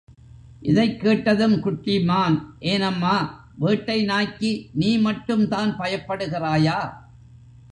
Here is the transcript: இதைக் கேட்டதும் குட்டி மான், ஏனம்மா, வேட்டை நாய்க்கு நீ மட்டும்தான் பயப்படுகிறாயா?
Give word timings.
இதைக் 0.61 0.99
கேட்டதும் 0.99 1.59
குட்டி 1.59 2.03
மான், 2.03 2.55
ஏனம்மா, 2.59 3.15
வேட்டை 3.55 4.03
நாய்க்கு 4.03 4.69
நீ 4.73 4.97
மட்டும்தான் 4.97 5.77
பயப்படுகிறாயா? 5.79 6.79